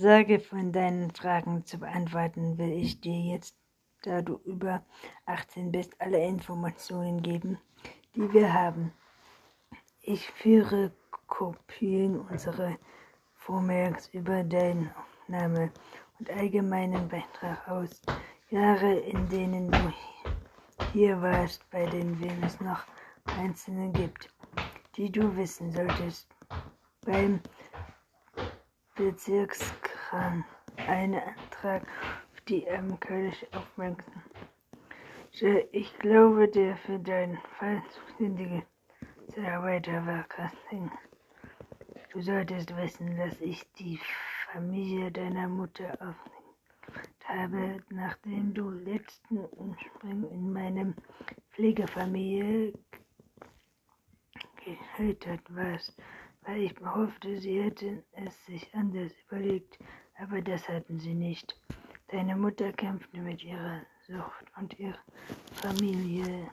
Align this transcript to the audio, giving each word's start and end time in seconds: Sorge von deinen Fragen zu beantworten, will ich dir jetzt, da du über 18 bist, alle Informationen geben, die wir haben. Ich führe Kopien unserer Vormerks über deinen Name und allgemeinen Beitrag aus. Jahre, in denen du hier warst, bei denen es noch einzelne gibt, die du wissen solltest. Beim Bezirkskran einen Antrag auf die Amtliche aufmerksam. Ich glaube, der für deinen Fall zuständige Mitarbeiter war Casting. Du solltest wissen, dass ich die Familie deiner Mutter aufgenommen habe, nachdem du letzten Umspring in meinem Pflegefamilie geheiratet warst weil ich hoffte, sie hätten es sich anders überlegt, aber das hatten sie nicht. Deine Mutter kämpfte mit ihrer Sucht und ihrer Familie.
Sorge 0.00 0.38
von 0.38 0.70
deinen 0.70 1.10
Fragen 1.10 1.64
zu 1.64 1.78
beantworten, 1.78 2.56
will 2.56 2.70
ich 2.70 3.00
dir 3.00 3.18
jetzt, 3.18 3.56
da 4.02 4.22
du 4.22 4.36
über 4.44 4.84
18 5.26 5.72
bist, 5.72 6.00
alle 6.00 6.24
Informationen 6.24 7.20
geben, 7.20 7.58
die 8.14 8.32
wir 8.32 8.52
haben. 8.54 8.92
Ich 10.00 10.30
führe 10.30 10.92
Kopien 11.26 12.20
unserer 12.20 12.78
Vormerks 13.34 14.06
über 14.14 14.44
deinen 14.44 14.88
Name 15.26 15.72
und 16.20 16.30
allgemeinen 16.30 17.08
Beitrag 17.08 17.66
aus. 17.66 18.00
Jahre, 18.50 19.00
in 19.00 19.28
denen 19.28 19.68
du 19.68 19.92
hier 20.92 21.20
warst, 21.20 21.68
bei 21.70 21.86
denen 21.86 22.40
es 22.44 22.60
noch 22.60 22.84
einzelne 23.36 23.90
gibt, 23.90 24.32
die 24.94 25.10
du 25.10 25.36
wissen 25.36 25.72
solltest. 25.72 26.28
Beim 27.04 27.40
Bezirkskran 30.08 30.44
einen 30.76 31.20
Antrag 31.20 31.82
auf 31.82 32.40
die 32.48 32.68
Amtliche 32.70 33.46
aufmerksam. 33.52 34.22
Ich 35.72 35.96
glaube, 35.98 36.48
der 36.48 36.76
für 36.76 36.98
deinen 36.98 37.38
Fall 37.58 37.82
zuständige 37.90 38.62
Mitarbeiter 39.26 40.06
war 40.06 40.24
Casting. 40.24 40.90
Du 42.12 42.20
solltest 42.22 42.74
wissen, 42.76 43.16
dass 43.16 43.40
ich 43.40 43.70
die 43.74 44.00
Familie 44.52 45.12
deiner 45.12 45.48
Mutter 45.48 45.92
aufgenommen 45.92 46.38
habe, 47.24 47.76
nachdem 47.90 48.54
du 48.54 48.70
letzten 48.70 49.44
Umspring 49.44 50.24
in 50.30 50.52
meinem 50.52 50.94
Pflegefamilie 51.50 52.72
geheiratet 54.64 55.42
warst 55.54 55.94
weil 56.42 56.62
ich 56.62 56.74
hoffte, 56.80 57.38
sie 57.38 57.62
hätten 57.62 58.02
es 58.12 58.46
sich 58.46 58.74
anders 58.74 59.12
überlegt, 59.26 59.78
aber 60.18 60.40
das 60.40 60.68
hatten 60.68 60.98
sie 60.98 61.14
nicht. 61.14 61.56
Deine 62.08 62.36
Mutter 62.36 62.72
kämpfte 62.72 63.18
mit 63.18 63.44
ihrer 63.44 63.82
Sucht 64.06 64.46
und 64.56 64.78
ihrer 64.78 64.98
Familie. 65.54 66.50